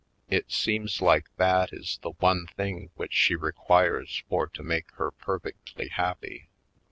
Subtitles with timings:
[0.31, 5.11] It seems like that is the one thing which she requires for to make her
[5.11, 6.49] perfectly happy.